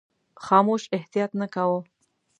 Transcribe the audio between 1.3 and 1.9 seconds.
نه کاوه.